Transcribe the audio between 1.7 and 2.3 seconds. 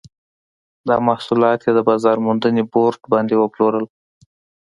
د بازار